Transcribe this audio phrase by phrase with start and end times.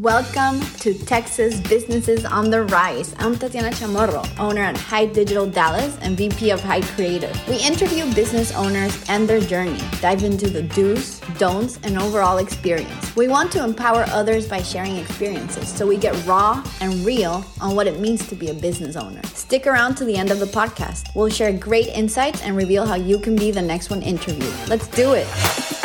[0.00, 3.14] Welcome to Texas Businesses on the Rise.
[3.18, 7.36] I'm Tatiana Chamorro, owner at High Digital Dallas and VP of Hyde Creative.
[7.46, 13.14] We interview business owners and their journey, dive into the do's, don'ts, and overall experience.
[13.14, 17.76] We want to empower others by sharing experiences so we get raw and real on
[17.76, 19.20] what it means to be a business owner.
[19.24, 21.14] Stick around to the end of the podcast.
[21.14, 24.54] We'll share great insights and reveal how you can be the next one interviewed.
[24.66, 25.79] Let's do it.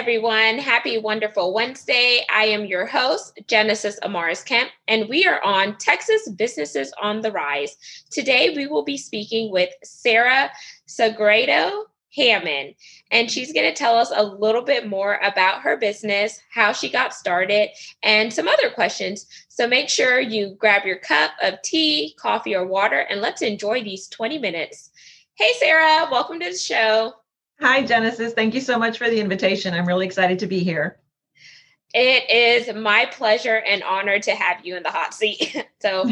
[0.00, 0.56] Everyone.
[0.56, 2.24] Happy Wonderful Wednesday.
[2.34, 7.30] I am your host, Genesis Amaris Kemp, and we are on Texas Businesses on the
[7.30, 7.76] Rise.
[8.10, 10.50] Today, we will be speaking with Sarah
[10.88, 11.82] Sagredo
[12.16, 12.76] Hammond,
[13.10, 16.88] and she's going to tell us a little bit more about her business, how she
[16.88, 17.68] got started,
[18.02, 19.26] and some other questions.
[19.50, 23.84] So make sure you grab your cup of tea, coffee, or water, and let's enjoy
[23.84, 24.92] these 20 minutes.
[25.34, 27.12] Hey, Sarah, welcome to the show.
[27.60, 28.32] Hi, Genesis.
[28.32, 29.74] Thank you so much for the invitation.
[29.74, 30.98] I'm really excited to be here.
[31.92, 35.66] It is my pleasure and honor to have you in the hot seat.
[35.82, 36.10] so,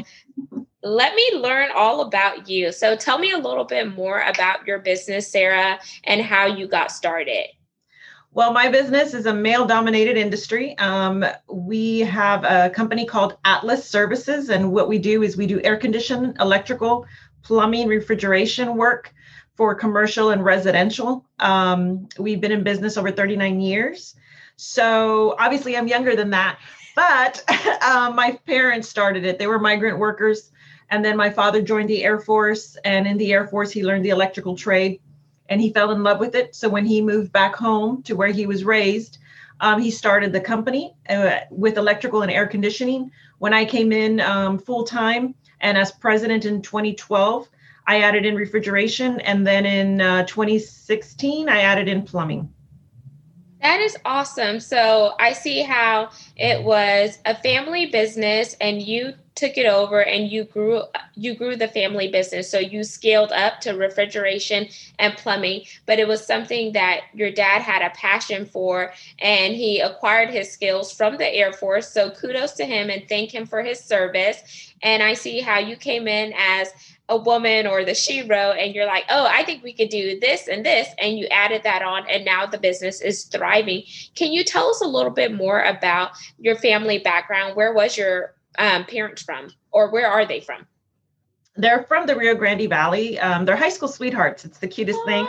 [0.82, 2.70] let me learn all about you.
[2.70, 6.90] So, tell me a little bit more about your business, Sarah, and how you got
[6.90, 7.46] started.
[8.32, 10.76] Well, my business is a male dominated industry.
[10.76, 15.62] Um, we have a company called Atlas Services, and what we do is we do
[15.62, 17.06] air conditioning, electrical,
[17.42, 19.14] plumbing, refrigeration work
[19.58, 21.24] for commercial and residential.
[21.40, 24.14] Um, we've been in business over 39 years.
[24.54, 26.60] So obviously, I'm younger than that,
[26.94, 27.42] but
[27.82, 29.40] um, my parents started it.
[29.40, 30.52] They were migrant workers.
[30.90, 32.76] And then my father joined the Air Force.
[32.84, 35.00] And in the Air Force, he learned the electrical trade
[35.48, 36.54] and he fell in love with it.
[36.54, 39.18] So when he moved back home to where he was raised,
[39.58, 43.10] um, he started the company uh, with electrical and air conditioning.
[43.38, 47.48] When I came in um, full time and as president in 2012,
[47.88, 52.52] I added in refrigeration, and then in uh, 2016, I added in plumbing.
[53.62, 54.60] That is awesome.
[54.60, 60.30] So I see how it was a family business, and you took it over and
[60.32, 60.82] you grew
[61.14, 64.66] you grew the family business so you scaled up to refrigeration
[64.98, 69.78] and plumbing but it was something that your dad had a passion for and he
[69.78, 73.62] acquired his skills from the air force so kudos to him and thank him for
[73.62, 76.72] his service and i see how you came in as
[77.08, 80.18] a woman or the she shero and you're like oh i think we could do
[80.20, 83.82] this and this and you added that on and now the business is thriving.
[84.14, 87.56] Can you tell us a little bit more about your family background?
[87.56, 90.66] Where was your um, parents from or where are they from?
[91.56, 93.18] They're from the rio grande valley.
[93.18, 94.44] Um, they're high school sweethearts.
[94.44, 95.06] It's the cutest Aww.
[95.06, 95.28] thing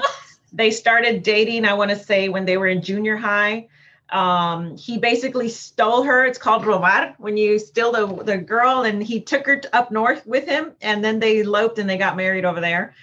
[0.52, 3.68] they started dating i want to say when they were in junior high
[4.12, 6.26] um, he basically stole her.
[6.26, 10.26] It's called robar when you steal the, the girl, and he took her up north
[10.26, 12.96] with him, and then they eloped and they got married over there.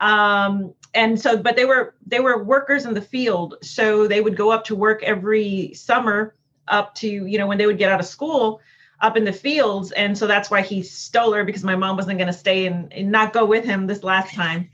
[0.00, 4.36] Um, and so, but they were they were workers in the field, so they would
[4.36, 6.34] go up to work every summer
[6.68, 8.60] up to you know when they would get out of school
[9.00, 12.18] up in the fields, and so that's why he stole her because my mom wasn't
[12.18, 14.70] going to stay and, and not go with him this last time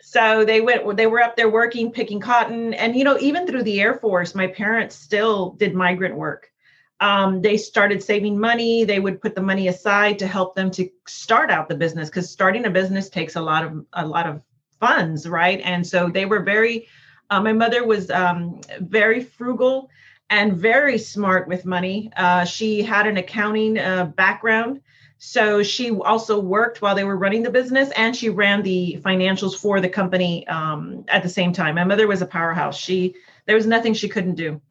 [0.00, 2.74] so they went they were up there working picking cotton.
[2.74, 6.50] And you know even through the air force my parents still did migrant work.
[7.00, 8.84] Um, they started saving money.
[8.84, 12.30] They would put the money aside to help them to start out the business because
[12.30, 14.42] starting a business takes a lot of a lot of
[14.80, 15.60] funds right?
[15.62, 16.88] And so they were very
[17.30, 19.88] uh, my mother was um, very frugal
[20.30, 22.10] and very smart with money.
[22.16, 24.80] Uh, she had an accounting uh, background
[25.22, 29.54] so she also worked while they were running the business and she ran the financials
[29.54, 31.74] for the company um, at the same time.
[31.74, 32.78] My mother was a powerhouse.
[32.78, 33.14] She
[33.44, 34.62] there was nothing she couldn't do.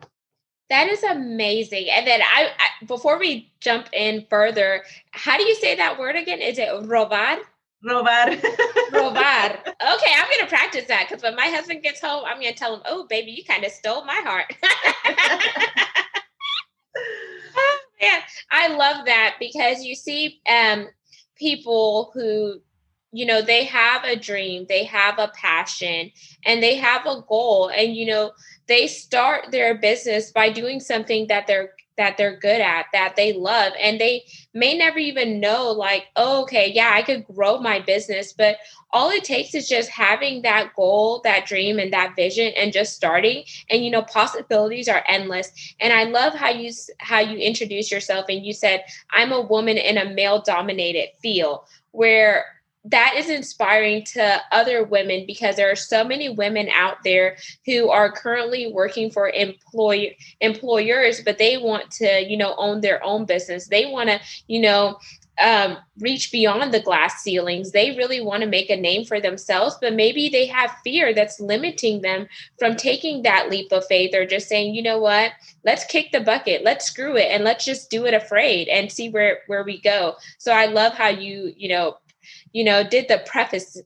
[0.71, 1.89] That is amazing.
[1.91, 6.15] And then I, I before we jump in further, how do you say that word
[6.15, 6.41] again?
[6.41, 7.37] Is it robar?
[7.85, 8.41] Robar.
[8.91, 9.59] robar.
[9.59, 12.81] Okay, I'm gonna practice that because when my husband gets home, I'm gonna tell him,
[12.87, 14.51] "Oh, baby, you kind of stole my heart."
[17.99, 18.21] Yeah,
[18.51, 20.87] I love that because you see um,
[21.35, 22.61] people who,
[23.11, 26.11] you know, they have a dream, they have a passion,
[26.45, 28.31] and they have a goal, and you know,
[28.67, 33.33] they start their business by doing something that they're that they're good at, that they
[33.33, 34.23] love, and they
[34.53, 38.57] may never even know, like, oh, okay, yeah, I could grow my business, but
[38.91, 42.95] all it takes is just having that goal, that dream, and that vision, and just
[42.95, 43.43] starting.
[43.69, 45.51] And you know, possibilities are endless.
[45.79, 49.77] And I love how you how you introduce yourself, and you said, "I'm a woman
[49.77, 51.59] in a male-dominated field,"
[51.91, 52.45] where
[52.85, 57.35] that is inspiring to other women because there are so many women out there
[57.65, 63.03] who are currently working for employ employers but they want to you know own their
[63.03, 64.97] own business they want to you know
[65.41, 67.71] um, reach beyond the glass ceilings.
[67.71, 71.39] They really want to make a name for themselves, but maybe they have fear that's
[71.39, 72.27] limiting them
[72.57, 75.31] from taking that leap of faith or just saying, you know what,
[75.63, 79.09] let's kick the bucket, let's screw it, and let's just do it afraid and see
[79.09, 80.15] where where we go.
[80.37, 81.97] So I love how you you know
[82.51, 83.77] you know did the preface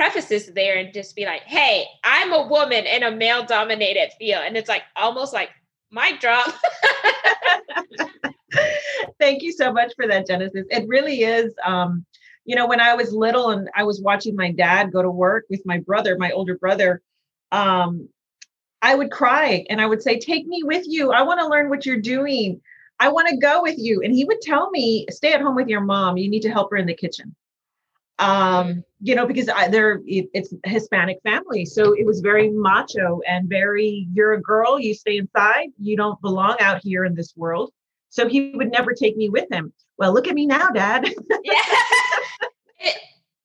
[0.00, 4.42] prefaces there and just be like, hey, I'm a woman in a male dominated field.
[4.46, 5.50] And it's like almost like
[5.90, 6.46] mic drop.
[9.20, 10.66] Thank you so much for that, Genesis.
[10.70, 11.52] It really is.
[11.64, 12.06] Um,
[12.46, 15.44] you know, when I was little and I was watching my dad go to work
[15.50, 17.02] with my brother, my older brother,
[17.52, 18.08] um,
[18.80, 21.12] I would cry and I would say, Take me with you.
[21.12, 22.62] I want to learn what you're doing.
[22.98, 24.00] I want to go with you.
[24.02, 26.16] And he would tell me, Stay at home with your mom.
[26.16, 27.36] You need to help her in the kitchen.
[28.20, 33.20] Um, you know, because I, they're it, it's Hispanic family, so it was very macho
[33.26, 37.32] and very you're a girl, you stay inside, you don't belong out here in this
[37.34, 37.72] world.
[38.10, 39.72] So he would never take me with him.
[39.96, 41.08] Well, look at me now, Dad.
[41.44, 41.62] yeah.
[42.82, 42.96] It,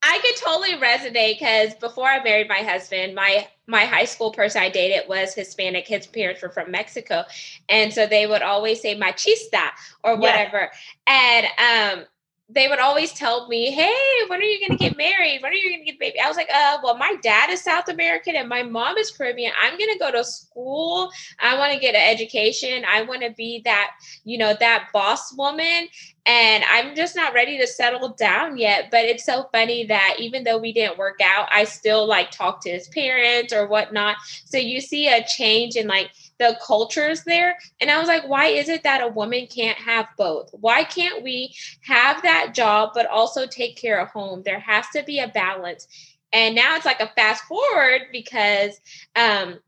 [0.01, 4.61] I could totally resonate because before I married my husband, my my high school person
[4.61, 5.87] I dated was Hispanic.
[5.87, 7.23] His parents were from Mexico,
[7.67, 9.71] and so they would always say "machista"
[10.05, 10.71] or whatever.
[11.05, 12.05] And um,
[12.47, 13.93] they would always tell me, "Hey,
[14.27, 15.41] when are you going to get married?
[15.41, 17.63] When are you going to get baby?" I was like, "Uh, well, my dad is
[17.63, 19.51] South American and my mom is Caribbean.
[19.59, 21.09] I'm going to go to school.
[21.39, 22.85] I want to get an education.
[22.87, 23.91] I want to be that,
[24.23, 25.87] you know, that boss woman."
[26.27, 28.89] And I'm just not ready to settle down yet.
[28.89, 32.61] But it's so funny that even though we didn't work out, I still like talk
[32.61, 34.17] to his parents or whatnot.
[34.45, 37.57] So you see a change in like the cultures there.
[37.79, 40.49] And I was like, why is it that a woman can't have both?
[40.53, 44.41] Why can't we have that job, but also take care of home?
[44.43, 45.87] There has to be a balance.
[46.33, 48.81] And now it's like a fast forward because
[49.15, 49.59] um,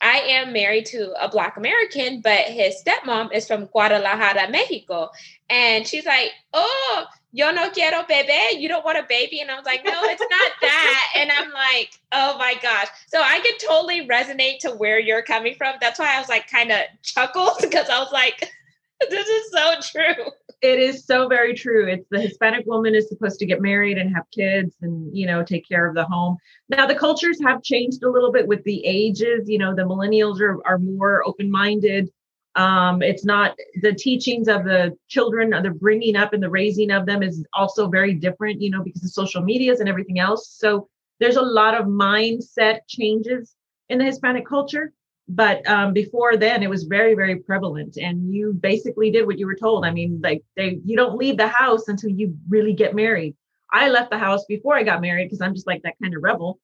[0.00, 5.10] I am married to a Black American, but his stepmom is from Guadalajara, Mexico.
[5.48, 8.58] And she's like, Oh, yo no quiero bebé.
[8.60, 9.40] You don't want a baby.
[9.40, 11.12] And I was like, No, it's not that.
[11.16, 12.88] and I'm like, Oh my gosh.
[13.08, 15.76] So I could totally resonate to where you're coming from.
[15.80, 18.50] That's why I was like, kind of chuckled because I was like,
[19.10, 20.24] This is so true
[20.62, 21.86] it is so very true.
[21.86, 25.44] It's the Hispanic woman is supposed to get married and have kids and, you know,
[25.44, 26.36] take care of the home.
[26.68, 29.48] Now, the cultures have changed a little bit with the ages.
[29.48, 32.10] You know, the millennials are, are more open minded.
[32.54, 37.04] Um, it's not the teachings of the children, the bringing up and the raising of
[37.04, 40.56] them is also very different, you know, because of social medias and everything else.
[40.58, 40.88] So
[41.20, 43.54] there's a lot of mindset changes
[43.90, 44.92] in the Hispanic culture
[45.28, 49.46] but um, before then it was very very prevalent and you basically did what you
[49.46, 49.84] were told.
[49.84, 53.34] I mean like they you don't leave the house until you really get married.
[53.72, 56.22] I left the house before i got married because i'm just like that kind of
[56.22, 56.58] rebel.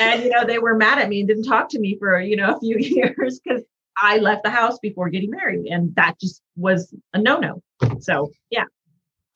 [0.00, 2.36] And you know they were mad at me and didn't talk to me for you
[2.36, 3.62] know a few years because
[3.98, 7.62] i left the house before getting married and that just was a no-no.
[8.00, 8.64] So yeah.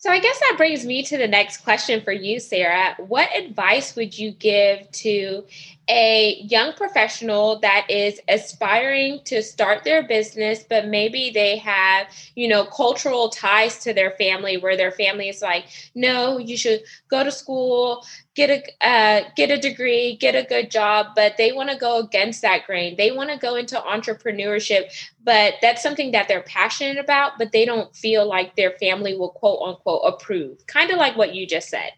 [0.00, 2.94] So I guess that brings me to the next question for you, Sarah.
[2.96, 5.44] What advice would you give to
[5.88, 12.06] a young professional that is aspiring to start their business, but maybe they have,
[12.36, 16.80] you know, cultural ties to their family where their family is like, no, you should
[17.08, 18.04] go to school,
[18.34, 21.98] get a uh, get a degree, get a good job, but they want to go
[21.98, 22.96] against that grain.
[22.96, 24.92] They want to go into entrepreneurship,
[25.24, 29.30] but that's something that they're passionate about, but they don't feel like their family will
[29.30, 30.66] quote unquote approve.
[30.66, 31.90] Kind of like what you just said.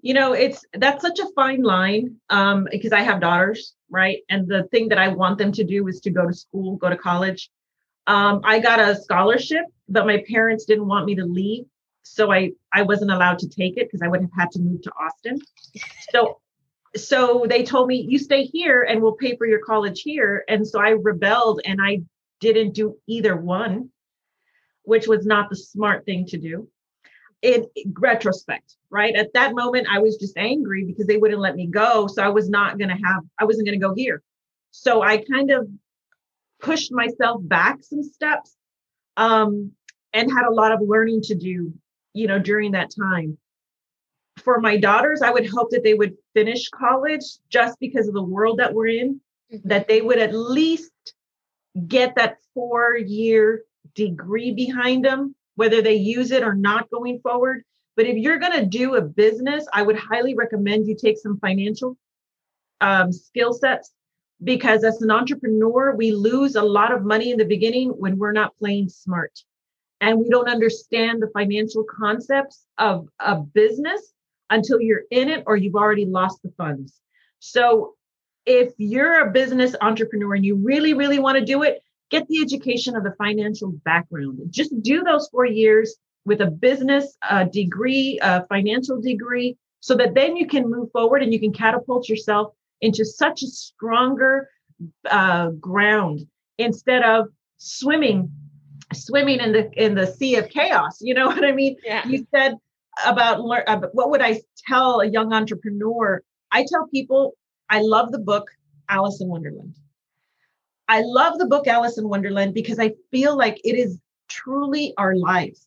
[0.00, 4.18] You know, it's that's such a fine line um, because I have daughters, right?
[4.28, 6.88] And the thing that I want them to do is to go to school, go
[6.88, 7.50] to college.
[8.06, 11.64] Um, I got a scholarship, but my parents didn't want me to leave
[12.08, 14.82] so I I wasn't allowed to take it because I would have had to move
[14.82, 15.40] to Austin.
[16.12, 16.40] So
[16.96, 20.66] so they told me you stay here and we'll pay for your college here and
[20.66, 22.02] so I rebelled and I
[22.40, 23.90] didn't do either one
[24.82, 26.68] which was not the smart thing to do
[27.42, 27.66] in
[27.98, 32.06] retrospect right at that moment I was just angry because they wouldn't let me go
[32.08, 34.22] so I was not going to have I wasn't going to go here
[34.72, 35.68] so I kind of
[36.60, 38.56] pushed myself back some steps
[39.16, 39.72] um,
[40.12, 41.72] and had a lot of learning to do
[42.18, 43.38] you know, during that time.
[44.38, 48.22] For my daughters, I would hope that they would finish college just because of the
[48.22, 49.20] world that we're in,
[49.52, 49.68] mm-hmm.
[49.68, 50.92] that they would at least
[51.86, 53.62] get that four year
[53.94, 57.64] degree behind them, whether they use it or not going forward.
[57.96, 61.36] But if you're going to do a business, I would highly recommend you take some
[61.40, 61.96] financial
[62.80, 63.90] um, skill sets
[64.44, 68.30] because as an entrepreneur, we lose a lot of money in the beginning when we're
[68.30, 69.32] not playing smart
[70.00, 74.12] and we don't understand the financial concepts of a business
[74.50, 77.00] until you're in it or you've already lost the funds.
[77.40, 77.94] So
[78.46, 82.40] if you're a business entrepreneur and you really, really want to do it, get the
[82.40, 84.40] education of the financial background.
[84.50, 90.14] Just do those four years, with a business uh, degree, a financial degree, so that
[90.14, 94.48] then you can move forward and you can catapult yourself into such a stronger
[95.10, 96.20] uh, ground
[96.58, 98.30] instead of swimming
[98.94, 102.06] swimming in the in the sea of chaos you know what i mean Yeah.
[102.08, 102.54] you said
[103.04, 106.22] about lear- uh, what would i tell a young entrepreneur
[106.52, 107.34] i tell people
[107.68, 108.46] i love the book
[108.88, 109.74] alice in wonderland
[110.88, 115.14] i love the book alice in wonderland because i feel like it is truly our
[115.16, 115.66] lives.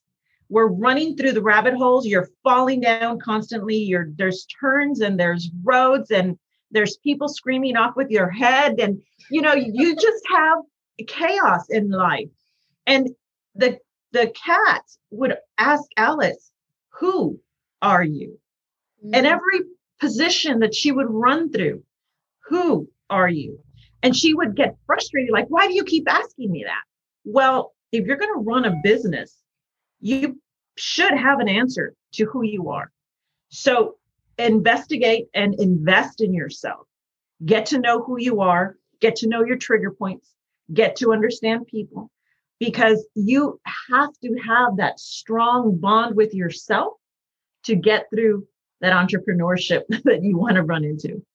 [0.50, 2.06] We're running through the rabbit holes.
[2.06, 3.78] You're falling down constantly.
[3.78, 6.38] You're there's turns and there's roads and
[6.72, 8.80] there's people screaming off with your head.
[8.80, 10.60] And you know you just have
[11.08, 12.30] chaos in life.
[12.86, 13.10] And
[13.56, 13.80] the
[14.12, 16.52] the cat would ask alice
[16.90, 17.40] who
[17.82, 18.38] are you?
[19.14, 19.26] And Mm-hmm.
[19.26, 19.60] every
[20.00, 21.84] position that she would run through
[22.48, 23.60] who are you
[24.04, 26.84] and she would get frustrated like why do you keep asking me that?
[27.24, 29.38] Well if you're going to run a business
[30.00, 30.40] you
[30.78, 32.92] should have an answer to who you are.
[33.50, 33.98] So
[34.38, 36.88] investigate and invest in yourself.
[37.46, 40.32] Get to know who you are get to know your trigger points
[40.74, 42.10] get to understand people
[42.60, 46.94] because you have to have that strong bond with yourself
[47.64, 48.48] to get through
[48.80, 51.26] that entrepreneurship that you want to run into.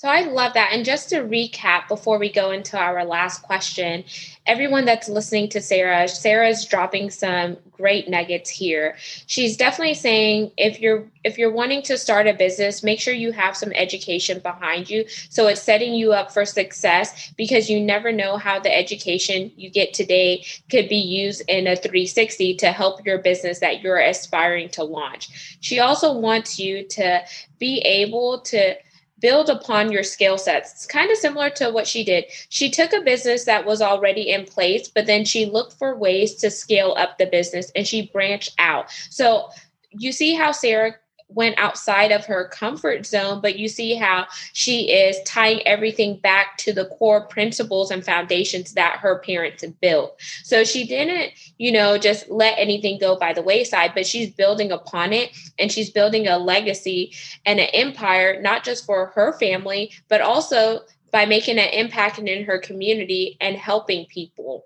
[0.00, 0.70] So I love that.
[0.72, 4.02] And just to recap before we go into our last question,
[4.46, 8.96] everyone that's listening to Sarah, Sarah's dropping some great nuggets here.
[9.26, 13.30] She's definitely saying if you're if you're wanting to start a business, make sure you
[13.32, 18.10] have some education behind you so it's setting you up for success because you never
[18.10, 23.04] know how the education you get today could be used in a 360 to help
[23.04, 25.58] your business that you're aspiring to launch.
[25.60, 27.20] She also wants you to
[27.58, 28.76] be able to
[29.20, 30.72] build upon your skill sets.
[30.72, 32.24] It's kind of similar to what she did.
[32.48, 36.34] She took a business that was already in place, but then she looked for ways
[36.36, 38.90] to scale up the business and she branched out.
[39.10, 39.50] So
[39.90, 40.94] you see how Sarah
[41.30, 46.56] went outside of her comfort zone, but you see how she is tying everything back
[46.58, 50.20] to the core principles and foundations that her parents had built.
[50.42, 54.72] So she didn't, you know, just let anything go by the wayside, but she's building
[54.72, 57.14] upon it and she's building a legacy
[57.46, 60.80] and an empire, not just for her family, but also
[61.12, 64.64] by making an impact in her community and helping people.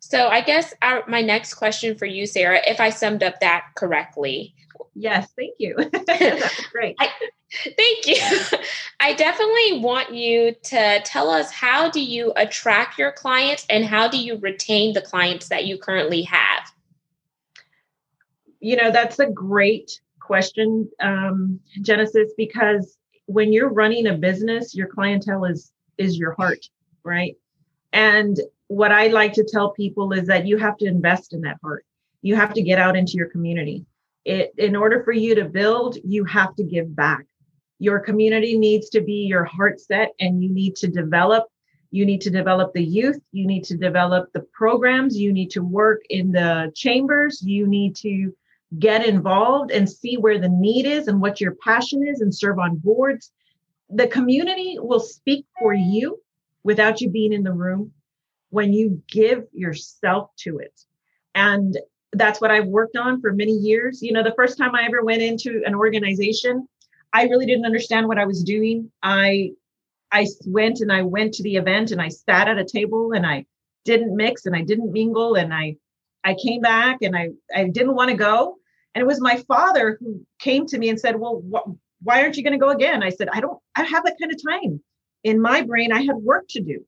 [0.00, 3.64] So I guess our, my next question for you, Sarah, if I summed up that
[3.74, 4.54] correctly,
[4.94, 5.76] Yes, thank you.
[6.72, 6.96] Great.
[7.76, 8.16] Thank you.
[9.00, 14.08] I definitely want you to tell us how do you attract your clients and how
[14.08, 16.72] do you retain the clients that you currently have?
[18.60, 22.96] You know, that's a great question, um, Genesis, because
[23.26, 26.68] when you're running a business, your clientele is is your heart,
[27.04, 27.36] right?
[27.92, 31.58] And what I like to tell people is that you have to invest in that
[31.62, 31.84] heart.
[32.22, 33.84] You have to get out into your community.
[34.24, 37.24] It in order for you to build, you have to give back.
[37.78, 41.44] Your community needs to be your heart set and you need to develop
[41.94, 45.62] you need to develop the youth you need to develop the programs you need to
[45.62, 48.34] work in the chambers you need to
[48.80, 52.58] get involved and see where the need is and what your passion is and serve
[52.58, 53.30] on boards
[53.90, 56.20] the community will speak for you
[56.64, 57.92] without you being in the room
[58.50, 60.80] when you give yourself to it
[61.36, 61.78] and
[62.14, 64.02] that's what I've worked on for many years.
[64.02, 66.66] You know, the first time I ever went into an organization,
[67.12, 68.90] I really didn't understand what I was doing.
[69.02, 69.52] I
[70.10, 73.26] I went and I went to the event and I sat at a table and
[73.26, 73.46] I
[73.84, 75.76] didn't mix and I didn't mingle and I
[76.24, 78.56] I came back and I I didn't want to go.
[78.94, 81.68] And it was my father who came to me and said, "Well, wh-
[82.04, 84.32] why aren't you going to go again?" I said, "I don't I have that kind
[84.32, 84.82] of time.
[85.24, 86.84] In my brain, I had work to do.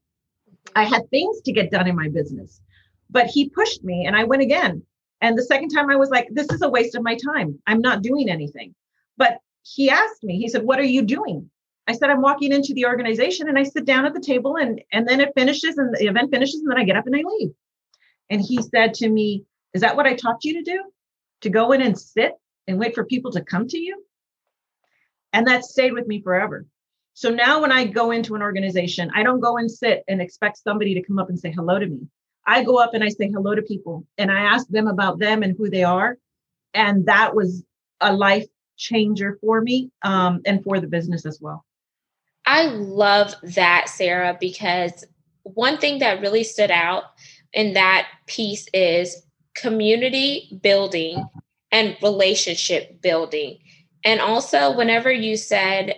[0.75, 2.61] I had things to get done in my business."
[3.09, 4.83] But he pushed me and I went again.
[5.21, 7.59] And the second time I was like, this is a waste of my time.
[7.65, 8.75] I'm not doing anything.
[9.17, 11.49] But he asked me, he said, what are you doing?
[11.87, 14.81] I said, I'm walking into the organization and I sit down at the table and,
[14.91, 17.23] and then it finishes and the event finishes and then I get up and I
[17.25, 17.51] leave.
[18.29, 20.83] And he said to me, is that what I taught you to do?
[21.41, 22.33] To go in and sit
[22.67, 24.03] and wait for people to come to you?
[25.33, 26.65] And that stayed with me forever.
[27.13, 30.57] So now when I go into an organization, I don't go and sit and expect
[30.57, 32.07] somebody to come up and say hello to me.
[32.47, 35.43] I go up and I say hello to people and I ask them about them
[35.43, 36.17] and who they are.
[36.73, 37.63] And that was
[37.99, 41.65] a life changer for me um, and for the business as well.
[42.45, 45.03] I love that, Sarah, because
[45.43, 47.03] one thing that really stood out
[47.51, 49.23] in that piece is
[49.55, 51.27] community building
[51.71, 53.57] and relationship building.
[54.05, 55.95] And also, whenever you said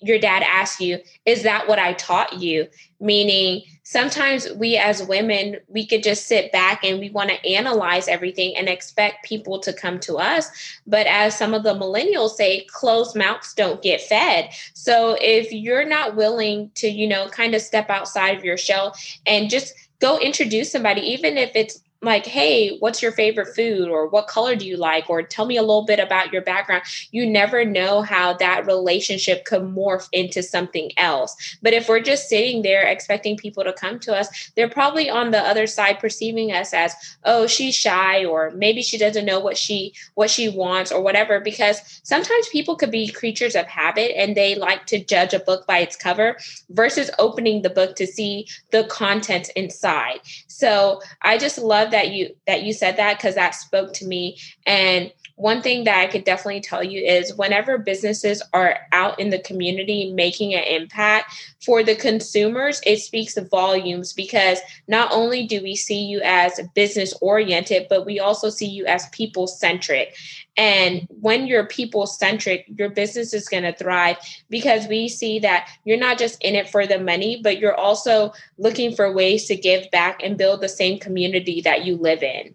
[0.00, 2.68] your dad asks you, Is that what I taught you?
[3.00, 8.08] Meaning, sometimes we as women, we could just sit back and we want to analyze
[8.08, 10.48] everything and expect people to come to us.
[10.86, 14.50] But as some of the millennials say, closed mouths don't get fed.
[14.74, 18.94] So if you're not willing to, you know, kind of step outside of your shell
[19.26, 23.88] and just go introduce somebody, even if it's like, hey, what's your favorite food?
[23.88, 25.10] Or what color do you like?
[25.10, 26.84] Or tell me a little bit about your background.
[27.10, 31.58] You never know how that relationship could morph into something else.
[31.60, 35.32] But if we're just sitting there expecting people to come to us, they're probably on
[35.32, 36.94] the other side perceiving us as,
[37.24, 41.40] oh, she's shy, or maybe she doesn't know what she what she wants or whatever.
[41.40, 45.66] Because sometimes people could be creatures of habit and they like to judge a book
[45.66, 46.38] by its cover
[46.70, 50.20] versus opening the book to see the content inside.
[50.46, 54.38] So I just love that you that you said that because that spoke to me.
[54.66, 59.28] And one thing that I could definitely tell you is whenever businesses are out in
[59.28, 65.62] the community making an impact for the consumers, it speaks volumes because not only do
[65.62, 70.16] we see you as business oriented, but we also see you as people centric.
[70.56, 74.16] And when you're people centric, your business is going to thrive
[74.48, 78.32] because we see that you're not just in it for the money, but you're also
[78.56, 82.54] looking for ways to give back and build the same community that you live in.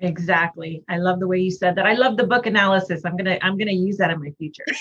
[0.00, 0.82] Exactly.
[0.88, 1.86] I love the way you said that.
[1.86, 3.02] I love the book analysis.
[3.04, 4.64] I'm going to I'm going to use that in my future.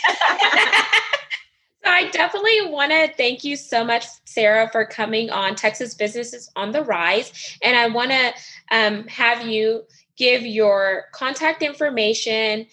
[1.83, 6.49] So I definitely want to thank you so much, Sarah, for coming on Texas Businesses
[6.55, 7.57] on the Rise.
[7.61, 8.33] And I want to
[8.71, 9.83] um, have you
[10.15, 12.67] give your contact information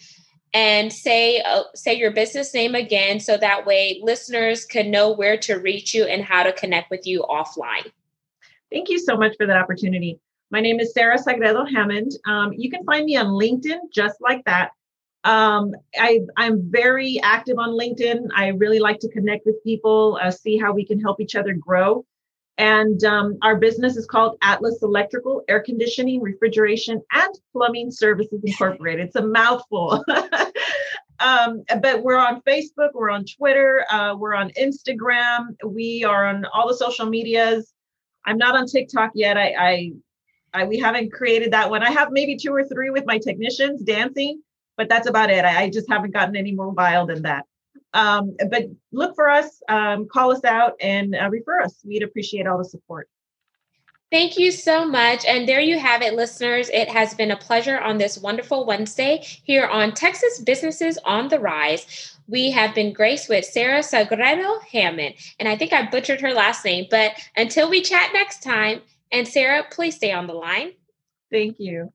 [0.55, 5.37] and say uh, say your business name again so that way listeners can know where
[5.39, 7.91] to reach you and how to connect with you offline.
[8.71, 10.21] Thank you so much for that opportunity.
[10.53, 12.11] My name is Sarah Sagredo Hammond.
[12.27, 14.73] Um, you can find me on LinkedIn just like that.
[15.23, 18.29] Um, I, I'm very active on LinkedIn.
[18.35, 21.55] I really like to connect with people, uh, see how we can help each other
[21.55, 22.05] grow.
[22.59, 29.07] And um, our business is called Atlas Electrical Air Conditioning, Refrigeration, and Plumbing Services Incorporated.
[29.07, 30.05] It's a mouthful.
[31.21, 36.45] um, but we're on Facebook, we're on Twitter, uh, we're on Instagram, we are on
[36.53, 37.73] all the social medias.
[38.27, 39.39] I'm not on TikTok yet.
[39.39, 39.93] I, I
[40.53, 41.83] I, we haven't created that one.
[41.83, 44.43] I have maybe two or three with my technicians dancing,
[44.77, 45.45] but that's about it.
[45.45, 47.47] I, I just haven't gotten any more wild than that.
[47.93, 51.77] Um, but look for us, um, call us out, and uh, refer us.
[51.85, 53.09] We'd appreciate all the support.
[54.11, 55.25] Thank you so much.
[55.25, 56.69] And there you have it, listeners.
[56.71, 61.39] It has been a pleasure on this wonderful Wednesday here on Texas Businesses on the
[61.39, 62.17] Rise.
[62.27, 65.15] We have been graced with Sarah Sagredo Hammond.
[65.39, 66.87] And I think I butchered her last name.
[66.91, 68.83] But until we chat next time,
[69.13, 70.73] and Sarah, please stay on the line.
[71.31, 71.93] Thank you.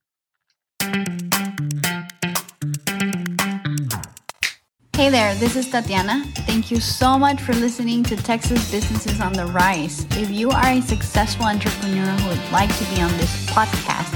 [4.95, 6.23] Hey there, this is Tatiana.
[6.47, 10.05] Thank you so much for listening to Texas Businesses on the Rise.
[10.11, 14.13] If you are a successful entrepreneur who would like to be on this podcast,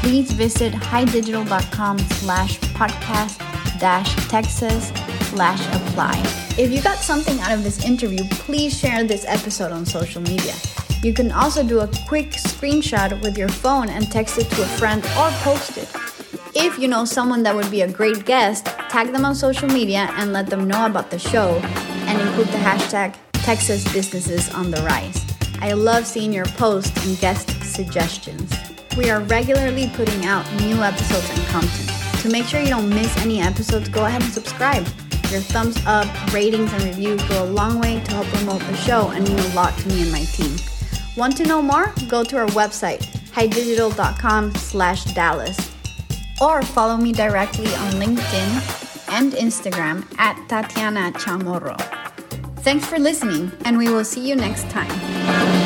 [0.00, 3.38] please visit highdigital.com slash podcast
[3.80, 4.92] dash Texas
[5.30, 6.22] slash apply.
[6.56, 10.54] If you got something out of this interview, please share this episode on social media.
[11.02, 14.66] You can also do a quick screenshot with your phone and text it to a
[14.66, 15.90] friend or post it.
[16.54, 20.08] If you know someone that would be a great guest, tag them on social media
[20.12, 21.60] and let them know about the show
[22.06, 25.26] and include the hashtag Texas Businesses on the Rise.
[25.60, 28.54] I love seeing your posts and guest suggestions.
[28.96, 31.90] We are regularly putting out new episodes and content.
[32.20, 34.86] To make sure you don't miss any episodes, go ahead and subscribe.
[35.32, 39.08] Your thumbs up, ratings, and reviews go a long way to help promote the show
[39.08, 40.54] and mean a lot to me and my team.
[41.16, 41.92] Want to know more?
[42.08, 43.00] Go to our website,
[43.32, 45.70] highdigital.com slash Dallas.
[46.40, 51.76] Or follow me directly on LinkedIn and Instagram at Tatiana Chamorro.
[52.60, 55.61] Thanks for listening, and we will see you next time.